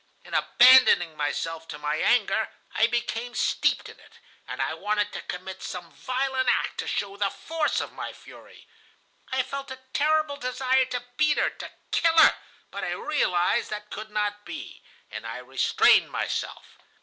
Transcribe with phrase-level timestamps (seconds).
[0.25, 4.13] "In abandoning myself to my anger, I became steeped in it,
[4.47, 8.67] and I wanted to commit some violent act to show the force of my fury.
[9.31, 12.35] I felt a terrible desire to beat her, to kill her,
[12.71, 16.79] but I realized that that could not be, and I restrained myself.